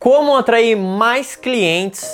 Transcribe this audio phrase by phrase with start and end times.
[0.00, 2.08] Como atrair mais clientes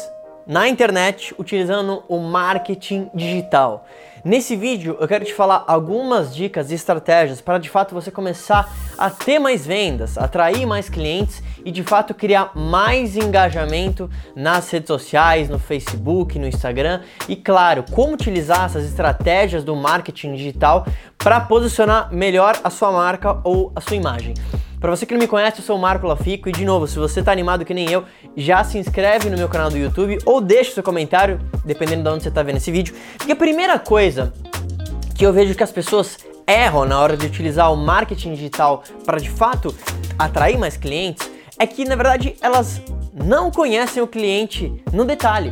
[0.44, 3.86] na internet utilizando o marketing digital.
[4.24, 8.75] Nesse vídeo eu quero te falar algumas dicas e estratégias para de fato você começar
[8.98, 14.89] a ter mais vendas, atrair mais clientes e de fato criar mais engajamento nas redes
[14.89, 20.84] sociais, no Facebook, no Instagram e claro, como utilizar essas estratégias do marketing digital
[21.16, 24.34] para posicionar melhor a sua marca ou a sua imagem.
[24.80, 26.98] Para você que não me conhece, eu sou o Marco Lafico e de novo, se
[26.98, 28.04] você está animado que nem eu,
[28.36, 32.23] já se inscreve no meu canal do YouTube ou deixa seu comentário, dependendo de onde
[32.23, 32.95] você está vendo esse vídeo.
[33.16, 34.33] Porque a primeira coisa
[35.15, 39.19] que eu vejo que as pessoas erram na hora de utilizar o marketing digital para
[39.19, 39.75] de fato
[40.19, 42.83] atrair mais clientes é que na verdade elas
[43.15, 45.51] não conhecem o cliente no detalhe.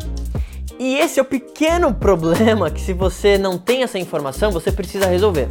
[0.78, 5.06] E esse é o pequeno problema que se você não tem essa informação, você precisa
[5.06, 5.48] resolver.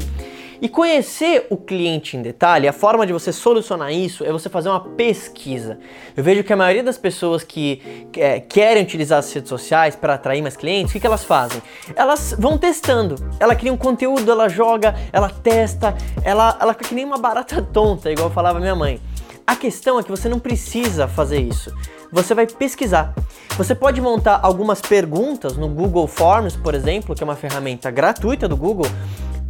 [0.64, 4.70] E conhecer o cliente em detalhe, a forma de você solucionar isso é você fazer
[4.70, 5.78] uma pesquisa.
[6.16, 10.14] Eu vejo que a maioria das pessoas que é, querem utilizar as redes sociais para
[10.14, 11.62] atrair mais clientes, o que, que elas fazem?
[11.98, 13.16] Elas vão testando.
[13.42, 17.62] Ela cria um conteúdo, ela joga, ela testa, ela, ela fica que nem uma barata
[17.74, 19.02] tonta, igual falava minha mãe.
[19.46, 21.76] A questão é que você não precisa fazer isso.
[22.10, 23.14] Você vai pesquisar.
[23.58, 28.48] Você pode montar algumas perguntas no Google Forms, por exemplo, que é uma ferramenta gratuita
[28.48, 28.88] do Google,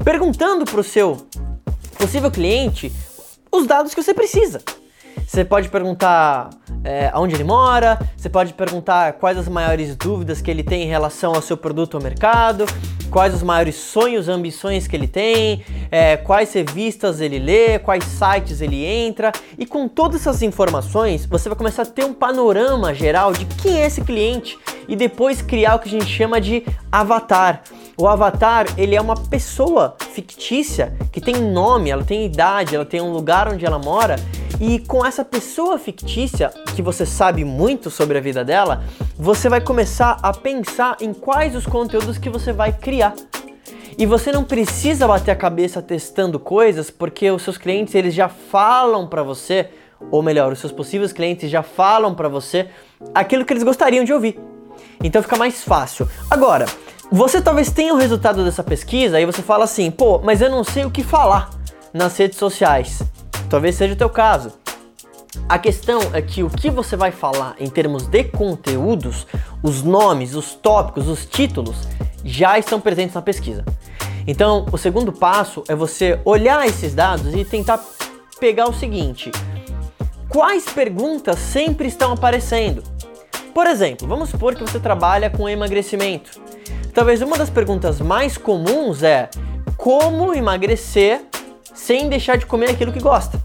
[0.03, 1.25] perguntando para o seu
[1.97, 2.91] possível cliente
[3.51, 4.61] os dados que você precisa.
[5.25, 6.49] Você pode perguntar
[6.83, 10.87] é, onde ele mora, você pode perguntar quais as maiores dúvidas que ele tem em
[10.87, 12.65] relação ao seu produto ou mercado,
[13.13, 18.59] quais os maiores sonhos, ambições que ele tem, é, quais revistas ele lê, quais sites
[18.59, 19.31] ele entra.
[19.57, 23.79] E com todas essas informações, você vai começar a ter um panorama geral de quem
[23.79, 27.61] é esse cliente e depois criar o que a gente chama de avatar.
[27.95, 32.99] O avatar, ele é uma pessoa fictícia que tem nome, ela tem idade, ela tem
[32.99, 34.15] um lugar onde ela mora
[34.59, 38.83] e com essa pessoa fictícia, que você sabe muito sobre a vida dela,
[39.17, 43.13] você vai começar a pensar em quais os conteúdos que você vai criar.
[43.97, 48.27] E você não precisa bater a cabeça testando coisas, porque os seus clientes eles já
[48.27, 49.69] falam para você,
[50.11, 52.69] ou melhor, os seus possíveis clientes já falam para você
[53.13, 54.39] aquilo que eles gostariam de ouvir.
[55.03, 56.07] Então fica mais fácil.
[56.29, 56.65] Agora,
[57.11, 60.63] você talvez tenha o resultado dessa pesquisa e você fala assim, pô, mas eu não
[60.63, 61.49] sei o que falar
[61.93, 63.03] nas redes sociais.
[63.53, 64.51] Talvez seja o teu caso.
[65.47, 69.27] A questão é que o que você vai falar em termos de conteúdos,
[69.61, 71.87] os nomes, os tópicos, os títulos,
[72.25, 73.63] já estão presentes na pesquisa.
[74.25, 77.79] Então, o segundo passo é você olhar esses dados e tentar
[78.39, 79.29] pegar o seguinte:
[80.27, 82.81] quais perguntas sempre estão aparecendo?
[83.53, 86.41] Por exemplo, vamos supor que você trabalha com emagrecimento.
[86.91, 89.29] Talvez uma das perguntas mais comuns é
[89.77, 91.27] como emagrecer
[91.73, 93.39] sem deixar de comer aquilo que gosta.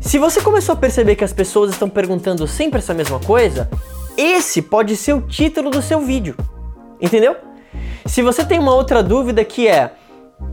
[0.00, 3.68] Se você começou a perceber que as pessoas estão perguntando sempre essa mesma coisa,
[4.16, 6.34] esse pode ser o título do seu vídeo.
[7.00, 7.36] Entendeu?
[8.06, 9.92] Se você tem uma outra dúvida que é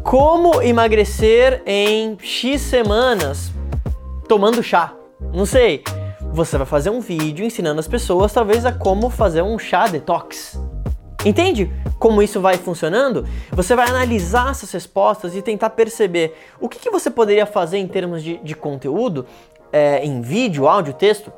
[0.03, 3.51] como emagrecer em X semanas
[4.27, 4.93] tomando chá,
[5.33, 5.83] não sei,
[6.33, 10.59] você vai fazer um vídeo ensinando as pessoas talvez a como fazer um chá detox.
[11.25, 13.27] Entende como isso vai funcionando?
[13.51, 17.87] Você vai analisar essas respostas e tentar perceber o que, que você poderia fazer em
[17.87, 19.25] termos de, de conteúdo,
[19.73, 21.33] é, em vídeo, áudio, texto,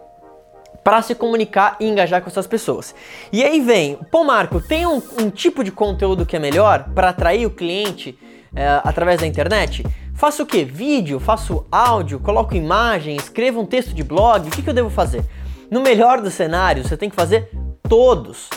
[0.84, 2.94] para se comunicar e engajar com essas pessoas.
[3.32, 7.10] E aí vem, pô Marco, tem um, um tipo de conteúdo que é melhor para
[7.10, 8.18] atrair o cliente
[8.54, 9.86] é, através da internet?
[10.14, 10.66] Faço o que?
[10.66, 14.90] Vídeo, faço áudio, coloco imagem, escrevo um texto de blog, o que, que eu devo
[14.90, 15.24] fazer?
[15.72, 17.50] No melhor dos cenários, você tem que fazer
[17.88, 18.50] todos.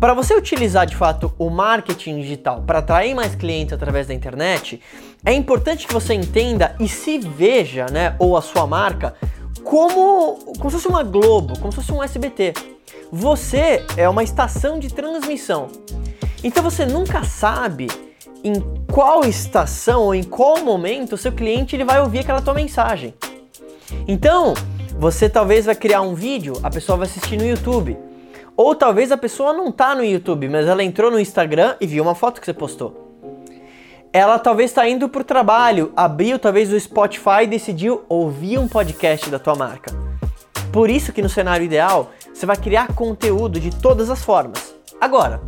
[0.00, 4.80] Para você utilizar de fato o marketing digital para atrair mais clientes através da internet,
[5.24, 9.14] é importante que você entenda e se veja, né, ou a sua marca,
[9.64, 12.52] como, como se fosse uma Globo, como se fosse um SBT.
[13.10, 15.68] Você é uma estação de transmissão.
[16.44, 17.88] Então você nunca sabe
[18.44, 18.60] em
[18.92, 23.14] qual estação ou em qual momento o seu cliente ele vai ouvir aquela tua mensagem.
[24.06, 24.54] Então,
[24.98, 27.96] você talvez vai criar um vídeo, a pessoa vai assistir no YouTube.
[28.58, 32.02] Ou talvez a pessoa não tá no YouTube, mas ela entrou no Instagram e viu
[32.02, 33.14] uma foto que você postou.
[34.12, 38.66] Ela talvez está indo para o trabalho, abriu talvez o Spotify e decidiu ouvir um
[38.66, 39.92] podcast da tua marca.
[40.72, 44.74] Por isso que no cenário ideal, você vai criar conteúdo de todas as formas.
[45.00, 45.40] Agora,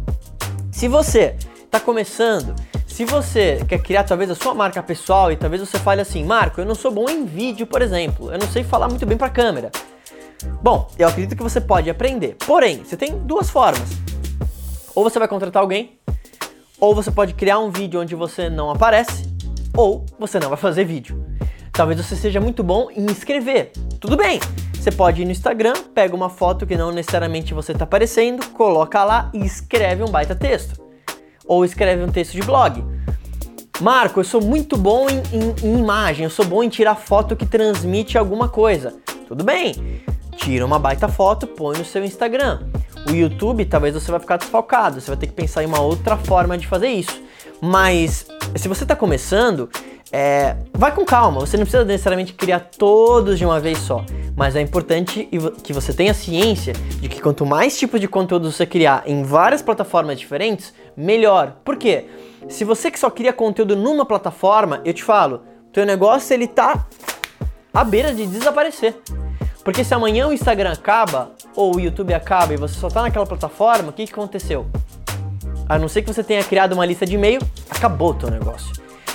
[0.71, 1.35] se você
[1.65, 2.55] está começando
[2.87, 6.61] se você quer criar talvez a sua marca pessoal e talvez você fale assim, Marco,
[6.61, 9.29] eu não sou bom em vídeo, por exemplo, eu não sei falar muito bem para
[9.29, 9.71] a câmera.
[10.63, 12.37] Bom, eu acredito que você pode aprender.
[12.47, 13.89] Porém, você tem duas formas.
[14.95, 15.99] Ou você vai contratar alguém,
[16.79, 19.25] ou você pode criar um vídeo onde você não aparece,
[19.77, 21.25] ou você não vai fazer vídeo.
[21.73, 23.73] Talvez você seja muito bom em escrever.
[24.01, 24.41] Tudo bem.
[24.75, 29.05] Você pode ir no Instagram, pega uma foto que não necessariamente você está aparecendo, coloca
[29.05, 30.81] lá e escreve um baita texto.
[31.47, 32.83] Ou escreve um texto de blog.
[33.79, 37.37] Marco, eu sou muito bom em, em, em imagem, eu sou bom em tirar foto
[37.37, 38.95] que transmite alguma coisa.
[39.29, 39.75] Tudo bem,
[40.41, 42.61] tira uma baita foto, põe no seu Instagram.
[43.09, 46.17] O YouTube, talvez você vai ficar desfalcado, você vai ter que pensar em uma outra
[46.17, 47.23] forma de fazer isso.
[47.61, 48.27] Mas
[48.57, 49.69] se você está começando,
[50.11, 54.05] é, vai com calma, você não precisa necessariamente criar todos de uma vez só,
[54.35, 55.29] mas é importante
[55.63, 59.61] que você tenha ciência de que quanto mais tipos de conteúdo você criar em várias
[59.61, 61.57] plataformas diferentes, melhor.
[61.63, 62.07] Por quê?
[62.49, 66.87] Se você que só cria conteúdo numa plataforma, eu te falo, teu negócio ele tá
[67.73, 68.97] à beira de desaparecer.
[69.65, 73.27] Porque se amanhã o Instagram acaba, ou o YouTube acaba e você só tá naquela
[73.27, 74.67] plataforma, o que, que aconteceu?
[75.69, 77.41] A não ser que você tenha criado uma lista de e-mail,
[77.71, 78.73] acabou o teu negócio.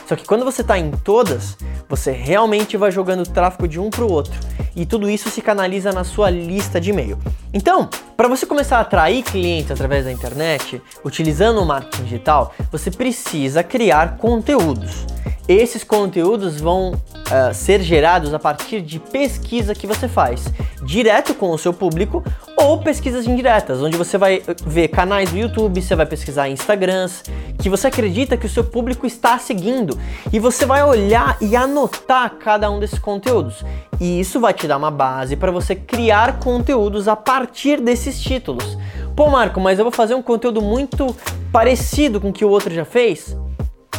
[0.07, 1.57] Só que quando você está em todas,
[1.89, 4.39] você realmente vai jogando tráfego de um para o outro
[4.75, 7.18] e tudo isso se canaliza na sua lista de e-mail.
[7.51, 12.92] Então, para você começar a atrair clientes através da internet, utilizando o marketing digital, você
[12.92, 15.06] precisa criar conteúdos.
[15.47, 20.45] Esses conteúdos vão uh, ser gerados a partir de pesquisa que você faz,
[20.83, 22.24] direto com o seu público
[22.57, 27.21] ou pesquisas indiretas, onde você vai ver canais do YouTube, você vai pesquisar Instagrams,
[27.59, 29.95] que você acredita que o seu público está seguindo
[30.33, 33.63] e você vai olhar e anotar cada um desses conteúdos.
[34.00, 38.75] E isso vai te dar uma base para você criar conteúdos a partir desses títulos.
[39.15, 41.15] Pô, Marco, mas eu vou fazer um conteúdo muito
[41.51, 43.38] parecido com o que o outro já fez?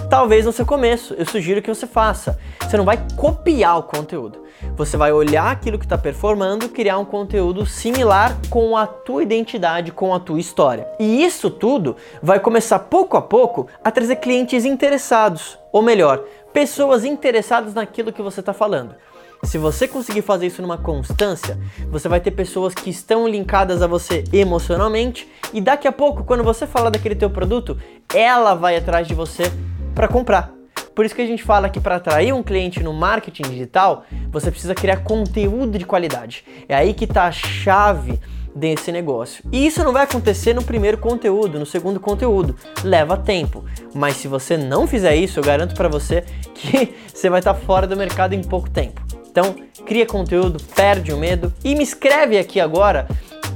[0.09, 2.39] Talvez no seu começo, eu sugiro que você faça.
[2.61, 4.45] Você não vai copiar o conteúdo.
[4.77, 9.91] Você vai olhar aquilo que está performando, criar um conteúdo similar com a tua identidade,
[9.91, 10.87] com a tua história.
[11.01, 16.23] E isso tudo vai começar pouco a pouco a trazer clientes interessados, ou melhor,
[16.53, 18.95] pessoas interessadas naquilo que você está falando.
[19.43, 21.59] Se você conseguir fazer isso numa constância,
[21.91, 26.43] você vai ter pessoas que estão linkadas a você emocionalmente e daqui a pouco, quando
[26.43, 27.77] você falar daquele teu produto,
[28.15, 29.53] ela vai atrás de você
[29.97, 30.53] para comprar.
[30.95, 34.51] Por isso que a gente fala que para atrair um cliente no marketing digital, você
[34.51, 36.45] precisa criar conteúdo de qualidade.
[36.69, 38.21] É aí que está a chave
[38.55, 39.45] desse negócio.
[39.53, 42.57] E isso não vai acontecer no primeiro conteúdo, no segundo conteúdo.
[42.85, 43.65] Leva tempo.
[43.95, 47.61] Mas se você não fizer isso, eu garanto para você que você vai estar tá
[47.61, 49.03] fora do mercado em pouco tempo.
[49.31, 49.55] Então,
[49.85, 53.07] cria conteúdo, perde o medo e me escreve aqui agora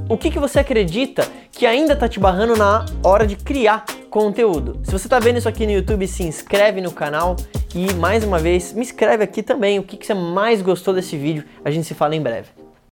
[0.07, 4.77] o que, que você acredita que ainda está te barrando na hora de criar conteúdo.
[4.83, 7.37] Se você está vendo isso aqui no YouTube, se inscreve no canal
[7.73, 11.17] e mais uma vez me escreve aqui também o que, que você mais gostou desse
[11.17, 11.45] vídeo.
[11.63, 12.60] A gente se fala em breve.